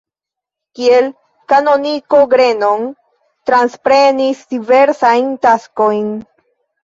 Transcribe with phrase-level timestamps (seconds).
[0.77, 1.09] Kiel
[1.51, 2.87] kanoniko Grenon
[3.51, 6.09] transprenis diversajn taskojn.